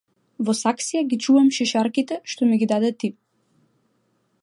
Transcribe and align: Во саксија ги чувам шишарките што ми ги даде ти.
Во 0.47 0.53
саксија 0.59 1.03
ги 1.11 1.19
чувам 1.27 1.53
шишарките 1.59 2.19
што 2.33 2.51
ми 2.53 2.61
ги 2.63 2.69
даде 2.75 2.93
ти. 3.05 3.15